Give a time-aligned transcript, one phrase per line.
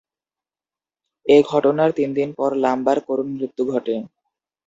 [1.25, 3.95] এ ঘটনার তিনদিন পর লাম্বা’র করুণ মৃত্যু ঘটে।